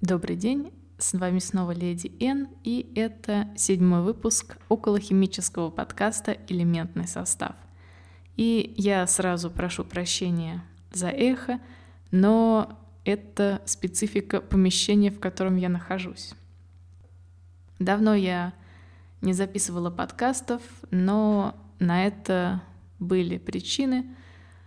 [0.00, 7.56] Добрый день, с вами снова Леди Н, и это седьмой выпуск околохимического подкаста «Элементный состав».
[8.36, 11.58] И я сразу прошу прощения за эхо,
[12.12, 16.32] но это специфика помещения, в котором я нахожусь.
[17.80, 18.52] Давно я
[19.20, 20.62] не записывала подкастов,
[20.92, 22.62] но на это
[23.00, 24.06] были причины.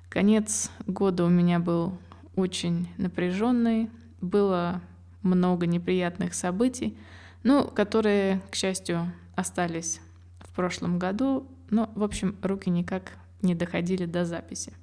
[0.10, 1.98] Конец года у меня был
[2.36, 3.90] очень напряженный,
[4.20, 4.82] было
[5.22, 6.98] много неприятных событий,
[7.44, 10.00] ну, которые, к счастью, остались
[10.40, 14.74] в прошлом году, но, в общем, руки никак не доходили до записи.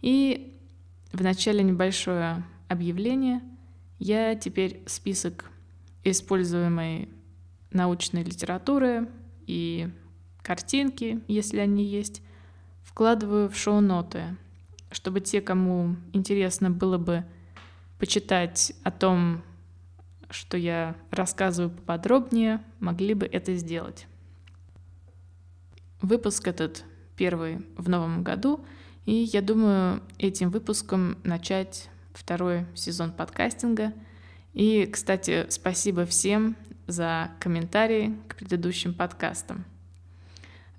[0.00, 0.58] И
[1.12, 3.42] в начале небольшое объявление.
[3.98, 5.50] Я теперь список
[6.04, 7.08] используемой
[7.70, 9.08] научной литературы
[9.46, 9.88] и
[10.42, 12.22] картинки, если они есть,
[12.84, 14.36] вкладываю в шоу-ноты,
[14.90, 17.24] чтобы те, кому интересно было бы
[17.98, 19.42] почитать о том,
[20.30, 24.06] что я рассказываю поподробнее, могли бы это сделать.
[26.00, 26.84] Выпуск этот
[27.16, 28.64] первый в новом году,
[29.04, 33.92] и я думаю этим выпуском начать второй сезон подкастинга.
[34.52, 36.56] И, кстати, спасибо всем
[36.86, 39.64] за комментарии к предыдущим подкастам.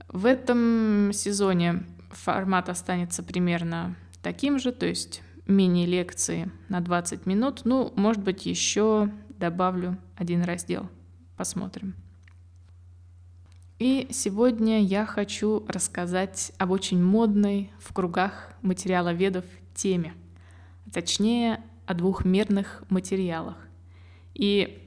[0.07, 7.61] В этом сезоне формат останется примерно таким же, то есть мини-лекции на 20 минут.
[7.65, 10.87] Ну, может быть, еще добавлю один раздел.
[11.35, 11.95] Посмотрим.
[13.79, 20.13] И сегодня я хочу рассказать об очень модной в кругах материаловедов теме,
[20.93, 23.55] точнее о двухмерных материалах.
[24.33, 24.85] И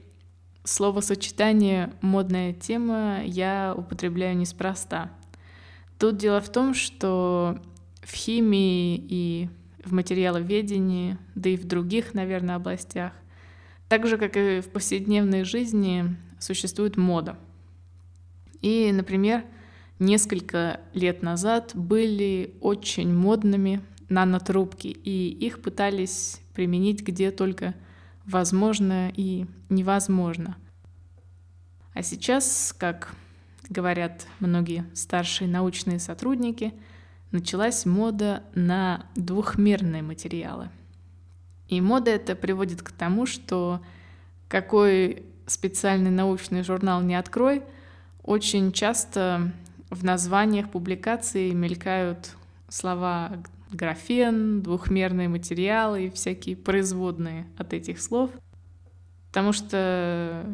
[0.63, 5.11] словосочетание «модная тема» я употребляю неспроста.
[5.97, 7.59] Тут дело в том, что
[8.03, 9.49] в химии и
[9.83, 13.13] в материаловедении, да и в других, наверное, областях,
[13.87, 17.37] так же, как и в повседневной жизни, существует мода.
[18.61, 19.43] И, например,
[19.99, 27.73] несколько лет назад были очень модными нанотрубки, и их пытались применить где только
[28.25, 30.57] возможно и невозможно.
[31.93, 33.13] А сейчас, как
[33.69, 36.73] говорят многие старшие научные сотрудники,
[37.33, 40.69] началась мода на двухмерные материалы.
[41.67, 43.81] И мода это приводит к тому, что
[44.47, 47.63] какой специальный научный журнал не открой,
[48.21, 49.51] очень часто
[49.89, 52.35] в названиях публикаций мелькают
[52.69, 58.29] слова графен, двухмерные материалы и всякие производные от этих слов.
[59.29, 60.45] Потому что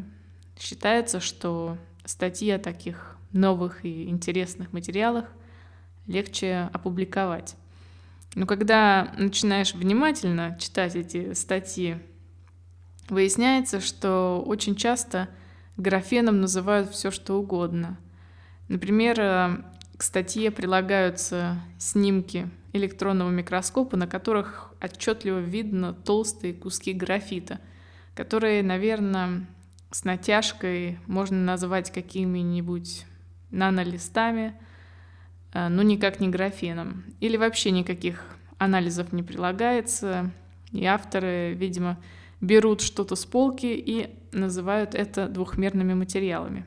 [0.57, 5.25] считается, что статьи о таких новых и интересных материалах
[6.09, 7.56] легче опубликовать.
[8.36, 11.97] Но когда начинаешь внимательно читать эти статьи,
[13.08, 15.30] выясняется, что очень часто
[15.78, 17.98] графеном называют все, что угодно.
[18.68, 19.58] Например, э,
[19.98, 27.59] к статье прилагаются снимки электронного микроскопа, на которых отчетливо видно толстые куски графита,
[28.16, 29.48] которые, наверное,
[29.92, 33.06] с натяжкой можно назвать какими-нибудь
[33.50, 34.53] нанолистами,
[35.54, 37.04] но никак не графеном.
[37.20, 38.24] Или вообще никаких
[38.58, 40.32] анализов не прилагается,
[40.72, 41.98] и авторы, видимо,
[42.42, 46.66] берут что-то с полки и называют это двухмерными материалами.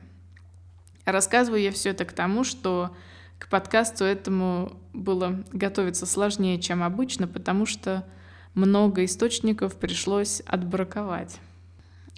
[1.05, 2.95] Рассказываю я все это к тому, что
[3.39, 8.05] к подкасту этому было готовиться сложнее, чем обычно, потому что
[8.53, 11.39] много источников пришлось отбраковать.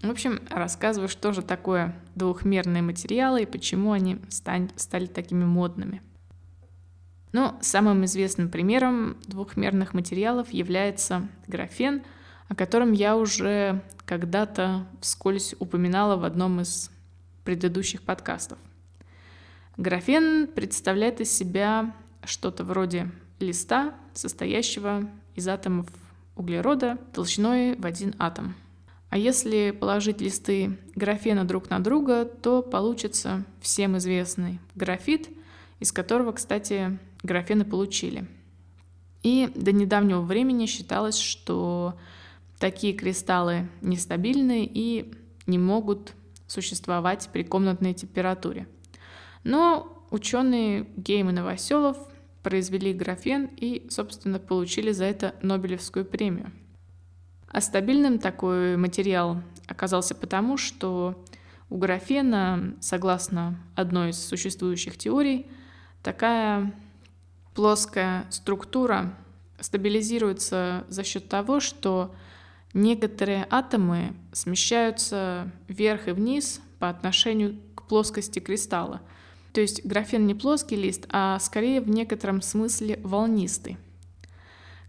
[0.01, 6.01] В общем, рассказываю, что же такое двухмерные материалы и почему они стали такими модными.
[7.35, 12.03] Ну, самым известным примером двухмерных материалов является графен,
[12.47, 16.91] о котором я уже когда-то вскользь упоминала в одном из
[17.43, 18.57] предыдущих подкастов–
[19.77, 25.87] Графен представляет из себя что-то вроде листа, состоящего из атомов
[26.37, 28.55] углерода толщиной в один атом.
[29.09, 35.27] А если положить листы графена друг на друга, то получится всем известный графит,
[35.81, 38.27] из которого, кстати, графены получили.
[39.23, 41.97] И до недавнего времени считалось, что
[42.59, 45.13] такие кристаллы нестабильны и
[45.47, 46.13] не могут
[46.47, 48.67] существовать при комнатной температуре.
[49.43, 51.97] Но ученые Гейм и Новоселов
[52.43, 56.51] произвели графен и, собственно, получили за это Нобелевскую премию.
[57.47, 61.25] А стабильным такой материал оказался потому, что
[61.69, 65.47] у графена, согласно одной из существующих теорий,
[66.03, 66.73] такая
[67.55, 69.15] плоская структура
[69.59, 72.13] стабилизируется за счет того, что
[72.73, 79.01] некоторые атомы смещаются вверх и вниз по отношению к плоскости кристалла.
[79.53, 83.77] То есть графен не плоский лист, а скорее в некотором смысле волнистый.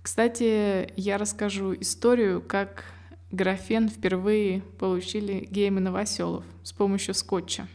[0.03, 2.85] Кстати, я расскажу историю, как
[3.31, 7.69] графен впервые получили Гейм и Новоселов с помощью скотча.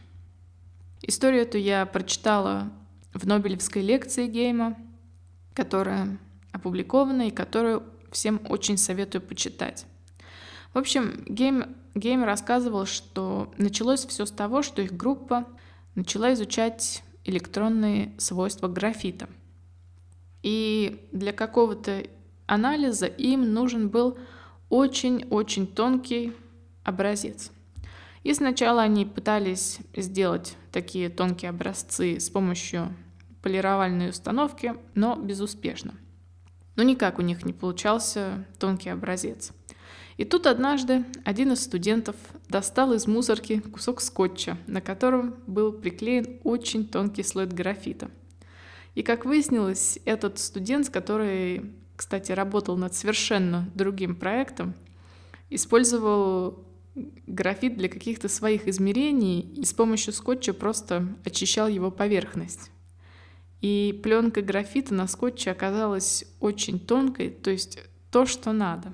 [1.00, 2.70] Историю эту я прочитала
[3.12, 4.76] в Нобелевской лекции Гейма,
[5.54, 6.18] которая
[6.52, 9.86] опубликована и которую всем очень советую почитать.
[10.74, 15.46] В общем, Гейм, Гейм рассказывал, что началось все с того, что их группа
[15.94, 19.28] начала изучать электронные свойства графита.
[20.42, 22.04] И для какого-то
[22.46, 24.18] анализа им нужен был
[24.70, 26.32] очень-очень тонкий
[26.84, 27.50] образец.
[28.22, 32.94] И сначала они пытались сделать такие тонкие образцы с помощью
[33.42, 35.94] полировальной установки, но безуспешно.
[36.76, 39.52] Но никак у них не получался тонкий образец.
[40.16, 42.16] И тут однажды один из студентов
[42.48, 48.10] достал из мусорки кусок скотча, на котором был приклеен очень тонкий слой графита.
[48.94, 54.74] И как выяснилось, этот студент, который, кстати, работал над совершенно другим проектом,
[55.48, 62.70] использовал графит для каких-то своих измерений и с помощью скотча просто очищал его поверхность.
[63.60, 67.78] И пленка графита на скотче оказалась очень тонкой, то есть
[68.10, 68.92] то, что надо.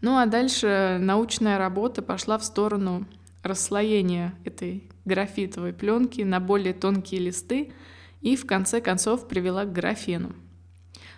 [0.00, 3.06] Ну а дальше научная работа пошла в сторону
[3.42, 7.72] расслоения этой графитовой пленки на более тонкие листы
[8.20, 10.32] и в конце концов привела к графену.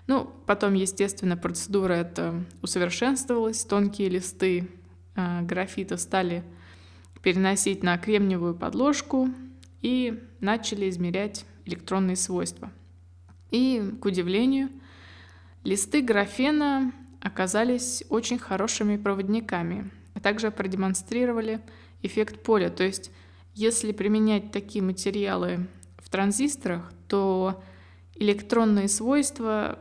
[0.06, 4.68] Ну, потом, естественно, процедура эта усовершенствовалась, тонкие листы
[5.16, 6.42] графита стали
[7.22, 9.30] переносить на кремниевую подложку
[9.80, 12.70] и начали измерять электронные свойства.
[13.50, 14.68] И, к удивлению,
[15.62, 21.60] листы графена оказались очень хорошими проводниками, а также продемонстрировали
[22.02, 22.68] эффект поля.
[22.68, 23.10] То есть,
[23.54, 25.66] если применять такие материалы
[25.98, 27.62] в транзисторах, то
[28.14, 29.78] электронные свойства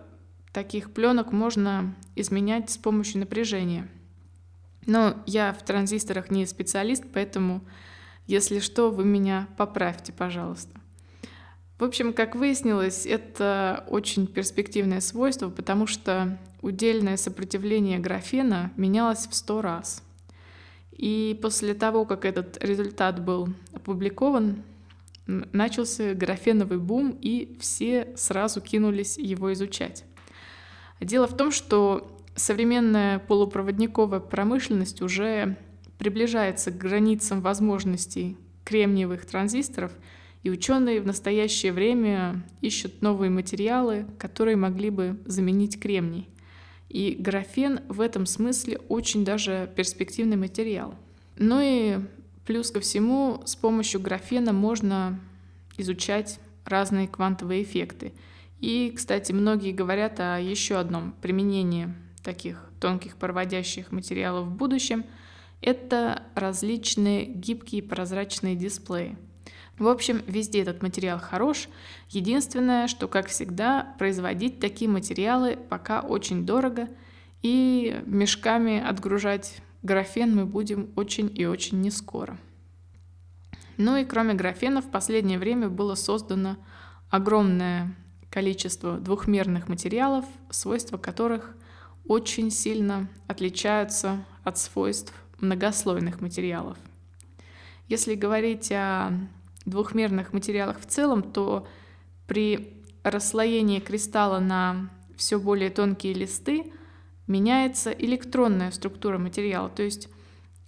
[0.53, 3.89] таких пленок можно изменять с помощью напряжения.
[4.85, 7.61] Но я в транзисторах не специалист, поэтому,
[8.27, 10.79] если что, вы меня поправьте, пожалуйста.
[11.79, 19.33] В общем, как выяснилось, это очень перспективное свойство, потому что удельное сопротивление графена менялось в
[19.33, 20.03] сто раз.
[20.91, 24.63] И после того, как этот результат был опубликован,
[25.25, 30.05] начался графеновый бум, и все сразу кинулись его изучать.
[31.01, 35.57] Дело в том, что современная полупроводниковая промышленность уже
[35.97, 39.91] приближается к границам возможностей кремниевых транзисторов,
[40.43, 46.27] и ученые в настоящее время ищут новые материалы, которые могли бы заменить кремний.
[46.89, 50.95] И графен в этом смысле очень даже перспективный материал.
[51.37, 51.99] Ну и
[52.45, 55.19] плюс ко всему, с помощью графена можно
[55.77, 58.13] изучать разные квантовые эффекты—
[58.63, 65.05] и, кстати, многие говорят о еще одном применении таких тонких проводящих материалов в будущем.
[65.61, 69.17] Это различные гибкие прозрачные дисплеи.
[69.77, 71.67] В общем, везде этот материал хорош.
[72.09, 76.89] Единственное, что, как всегда, производить такие материалы пока очень дорого,
[77.41, 82.37] и мешками отгружать графен мы будем очень и очень не скоро.
[83.77, 86.57] Ну и кроме графена в последнее время было создано
[87.09, 87.95] огромное
[88.29, 91.55] количество двухмерных материалов, свойства которых
[92.05, 96.77] очень сильно отличаются от свойств многослойных материалов.
[97.87, 99.11] Если говорить о
[99.65, 101.67] двухмерных материалах в целом, то
[102.27, 106.71] при расслоении кристалла на все более тонкие листы
[107.27, 110.09] меняется электронная структура материала, то есть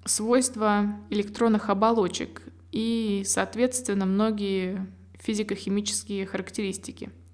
[0.05, 4.85] свойства электронных оболочек и, соответственно, многие
[5.19, 7.09] физико-химические характеристики–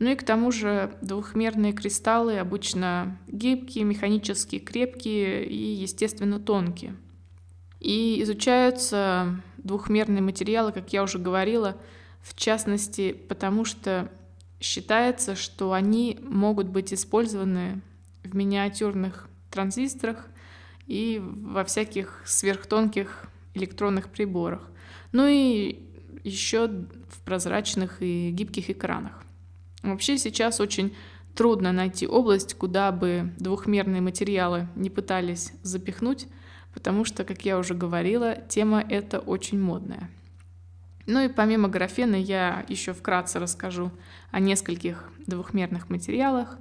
[0.00, 6.96] ну и к тому же двухмерные кристаллы обычно гибкие, механически крепкие и, естественно, тонкие.
[7.80, 11.76] И изучаются двухмерные материалы, как я уже говорила,
[12.22, 14.10] в частности, потому что
[14.58, 17.82] считается, что они могут быть использованы
[18.24, 20.28] в миниатюрных транзисторах
[20.86, 24.62] и во всяких сверхтонких электронных приборах.
[25.12, 25.78] Ну и
[26.24, 29.24] еще в прозрачных и гибких экранах.
[29.82, 30.94] Вообще сейчас очень
[31.34, 36.26] трудно найти область, куда бы двухмерные материалы не пытались запихнуть,
[36.74, 40.10] потому что, как я уже говорила, тема эта очень модная.
[41.06, 43.90] Ну и помимо графена я еще вкратце расскажу
[44.30, 46.58] о нескольких двухмерных материалах.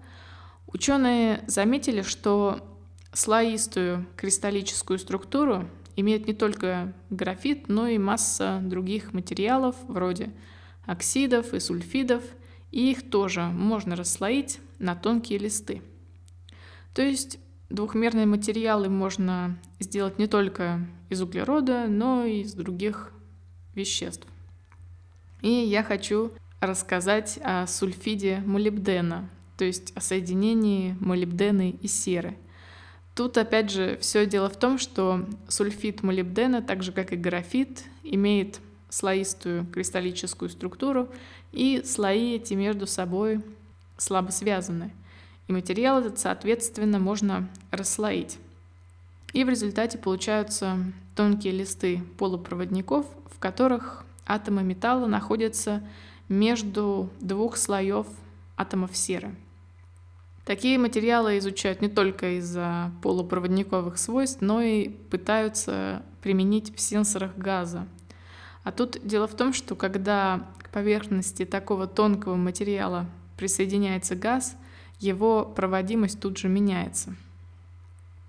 [0.67, 2.59] Ученые заметили, что
[3.13, 10.31] слоистую кристаллическую структуру имеет не только графит, но и масса других материалов вроде
[10.85, 12.23] оксидов и сульфидов,
[12.71, 15.81] и их тоже можно расслоить на тонкие листы.
[16.93, 23.11] То есть двухмерные материалы можно сделать не только из углерода, но и из других
[23.75, 24.27] веществ.
[25.41, 32.37] И я хочу рассказать о сульфиде молибдена, то есть о соединении молибдена и серы.
[33.15, 37.83] Тут опять же все дело в том, что сульфид молибдена, так же как и графит,
[38.03, 38.59] имеет
[38.89, 41.09] слоистую кристаллическую структуру,
[41.51, 43.41] и слои эти между собой
[43.97, 44.91] слабо связаны.
[45.47, 48.37] И материал этот, соответственно, можно расслоить.
[49.33, 50.77] И в результате получаются
[51.15, 55.83] тонкие листы полупроводников, в которых атомы металла находятся
[56.27, 58.07] между двух слоев
[58.57, 59.35] атомов серы.
[60.45, 67.87] Такие материалы изучают не только из-за полупроводниковых свойств, но и пытаются применить в сенсорах газа.
[68.69, 74.55] А тут дело в том, что когда к поверхности такого тонкого материала присоединяется газ,
[74.99, 77.15] его проводимость тут же меняется.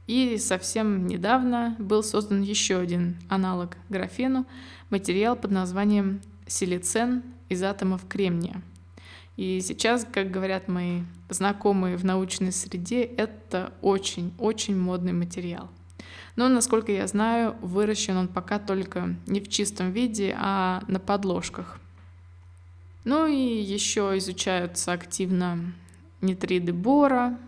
[0.06, 4.47] И совсем недавно был создан еще один аналог графену,
[4.88, 8.62] материал под названием силицен из атомов кремния.
[9.37, 15.68] И сейчас, как говорят мои знакомые в научной среде, это очень-очень модный материал.
[16.37, 21.79] Но, насколько я знаю, выращен он пока только не в чистом виде, а на подложках.
[23.05, 25.73] Ну и еще изучаются активно
[26.21, 27.38] нитриды бора,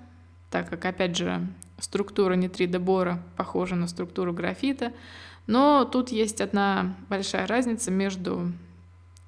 [0.51, 1.47] так как, опять же,
[1.79, 4.93] структура нитрида бора похожа на структуру графита,
[5.47, 8.53] но тут есть одна большая разница между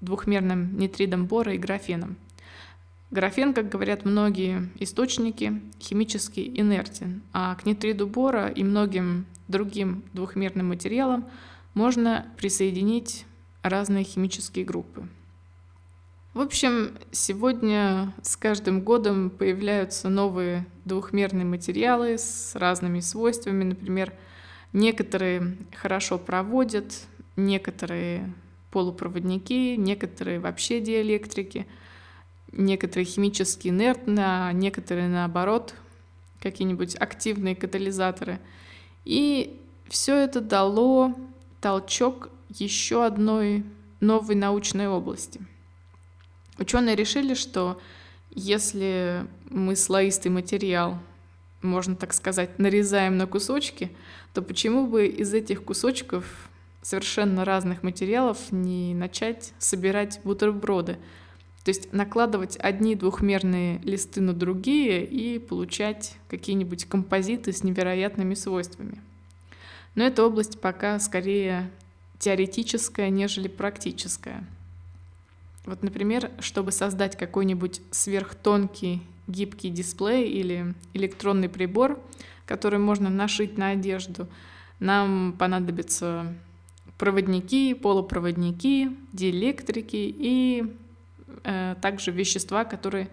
[0.00, 2.16] двухмерным нитридом бора и графеном.
[3.14, 10.70] Графен, как говорят многие источники, химически инертен, а к нитриду бора и многим другим двухмерным
[10.70, 11.24] материалам
[11.74, 13.24] можно присоединить
[13.62, 15.06] разные химические группы.
[16.32, 23.62] В общем, сегодня с каждым годом появляются новые двухмерные материалы с разными свойствами.
[23.62, 24.12] Например,
[24.72, 27.06] некоторые хорошо проводят,
[27.36, 28.34] некоторые
[28.72, 31.68] полупроводники, некоторые вообще диэлектрики,
[32.56, 35.74] некоторые химически инертны, а некоторые наоборот
[36.40, 38.40] какие-нибудь активные катализаторы.
[39.04, 41.14] И все это дало
[41.60, 43.64] толчок еще одной
[44.00, 45.40] новой научной области—
[46.58, 47.80] Ученые решили, что
[48.30, 50.98] если мы слоистый материал,
[51.62, 53.90] можно так сказать, нарезаем на кусочки,
[54.32, 56.24] то почему бы из этих кусочков
[56.82, 60.98] совершенно разных материалов не начать собирать бутерброды?
[61.64, 69.00] То есть накладывать одни двухмерные листы на другие и получать какие-нибудь композиты с невероятными свойствами.
[69.94, 71.70] Но эта область пока скорее
[72.18, 74.44] теоретическая, нежели практическая.
[75.64, 81.98] Вот, например, чтобы создать какой-нибудь сверхтонкий гибкий дисплей или электронный прибор,
[82.44, 84.26] который можно нашить на одежду,
[84.80, 86.34] нам понадобятся
[86.98, 90.64] проводники, полупроводники, диэлектрики и
[91.80, 93.08] также вещества, которые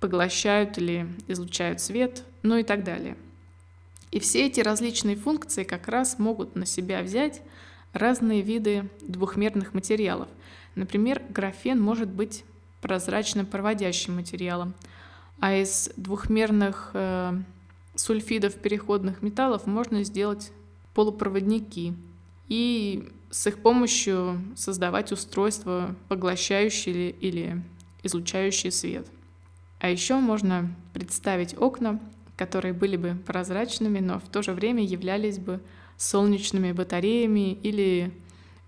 [0.00, 3.16] поглощают или излучают свет, ну и так далее.
[4.10, 7.42] И все эти различные функции как раз могут на себя взять
[7.92, 10.28] разные виды двухмерных материалов.
[10.74, 12.44] Например, графен может быть
[12.80, 14.74] прозрачным проводящим материалом,
[15.38, 17.38] а из двухмерных э,
[17.94, 20.50] сульфидов переходных металлов можно сделать
[20.94, 21.94] полупроводники
[22.48, 27.62] и с их помощью создавать устройства, поглощающие или
[28.02, 29.06] излучающие свет.
[29.78, 32.00] А еще можно представить окна,
[32.36, 35.60] которые были бы прозрачными, но в то же время являлись бы
[35.96, 38.12] солнечными батареями или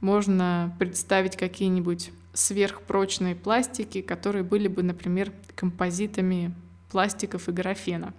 [0.01, 6.55] можно представить какие-нибудь сверхпрочные пластики, которые были бы, например, композитами
[6.91, 8.15] пластиков и графена.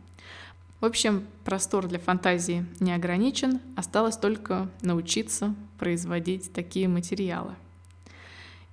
[0.84, 7.56] В общем, простор для фантазии не ограничен, осталось только научиться производить такие материалы.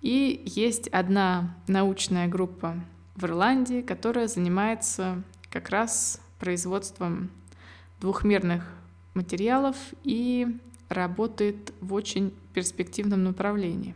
[0.02, 2.74] И есть одна научная группа
[3.14, 7.30] в Ирландии, которая занимается как раз производством
[8.00, 8.66] двухмерных
[9.14, 10.48] материалов и
[10.88, 13.94] работает в очень перспективном направлении.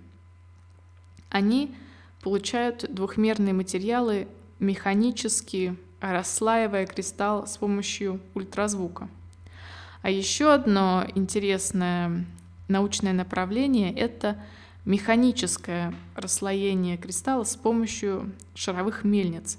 [1.30, 1.74] Они
[2.22, 4.28] получают двухмерные материалы
[4.60, 5.76] механически,
[6.12, 9.08] расслаивая кристалл с помощью ультразвука.
[10.02, 12.26] А еще одно интересное
[12.68, 14.38] научное направление— это
[14.84, 19.58] механическое расслоение кристалла с помощью шаровых мельниц.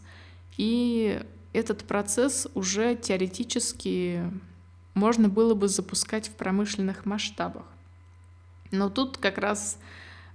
[0.57, 1.21] И
[1.53, 4.23] этот процесс уже теоретически
[4.93, 7.65] можно было бы запускать в промышленных масштабах.
[8.71, 9.79] Но тут как раз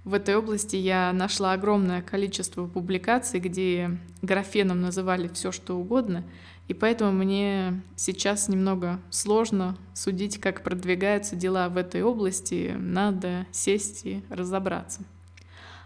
[0.03, 6.23] в этой области я нашла огромное количество публикаций, где графеном называли все, что угодно,
[6.67, 14.05] и поэтому мне сейчас немного сложно судить, как продвигаются дела в этой области, надо сесть
[14.05, 15.01] и разобраться.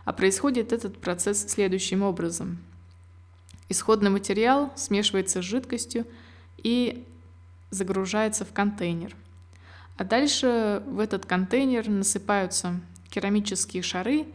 [0.06, 2.60] А происходит этот процесс следующим образом.
[3.68, 6.06] Исходный материал смешивается с жидкостью
[6.58, 7.04] и
[7.72, 9.16] загружается в контейнер.
[9.98, 12.80] А дальше в этот контейнер насыпаются
[13.16, 14.26] керамические шары,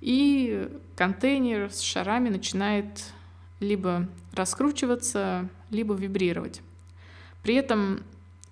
[0.00, 3.12] и контейнер с шарами начинает
[3.60, 6.60] либо раскручиваться, либо вибрировать.
[7.44, 8.02] При этом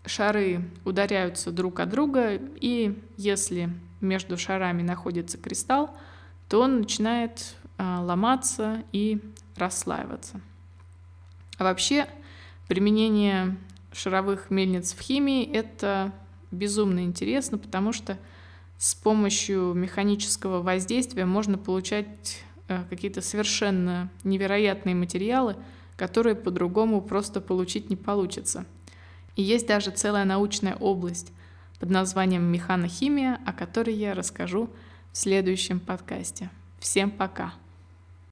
[0.07, 3.71] шары ударяются друг от друга, и если
[4.01, 5.91] между шарами находится кристалл,
[6.49, 9.19] то он начинает а, ломаться и
[9.57, 10.41] расслаиваться.
[11.59, 12.07] А вообще
[12.69, 13.57] применение
[13.93, 16.13] шаровых мельниц в химии— это
[16.53, 18.17] безумно интересно, потому что
[18.83, 25.55] с помощью механического воздействия можно получать э, какие-то совершенно невероятные материалы,
[25.97, 28.67] которые по-другому просто получить не получится.
[29.37, 31.33] И есть даже целая научная область
[31.79, 34.69] под названием механохимия, о которой я расскажу
[35.13, 36.51] в следующем подкасте.
[36.81, 37.62] Всем пока!